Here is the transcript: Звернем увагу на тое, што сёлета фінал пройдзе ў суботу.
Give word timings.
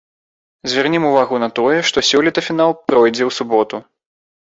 Звернем 0.71 1.05
увагу 1.09 1.37
на 1.45 1.49
тое, 1.61 1.77
што 1.91 2.05
сёлета 2.09 2.47
фінал 2.49 2.71
пройдзе 2.87 3.23
ў 3.31 3.41
суботу. 3.41 3.87